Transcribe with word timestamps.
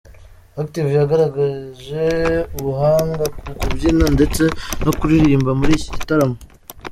Active 0.61 0.89
yagaragaje 0.99 2.07
ubuhanga 2.57 3.25
mu 3.45 3.53
kubyina 3.59 4.05
ndetse 4.15 4.43
no 4.85 4.91
kuririmba 4.97 5.51
muri 5.59 5.71
iki 5.77 5.89
gitaramo. 5.95 6.37